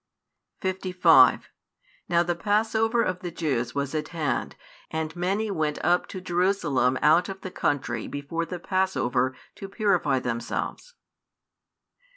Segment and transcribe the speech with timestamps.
[0.61, 1.51] 55
[2.09, 4.55] Now the passover of the Jews was at hand:
[4.89, 10.17] and many went up to Jerusalem out of the country before the passover to purify
[10.17, 10.95] themselves.